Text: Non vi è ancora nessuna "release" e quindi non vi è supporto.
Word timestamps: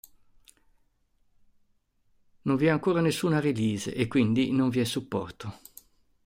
Non 2.41 2.55
vi 2.55 2.65
è 2.65 2.69
ancora 2.69 3.01
nessuna 3.01 3.39
"release" 3.39 3.93
e 3.93 4.07
quindi 4.07 4.51
non 4.51 4.69
vi 4.69 4.79
è 4.79 4.83
supporto. 4.83 5.53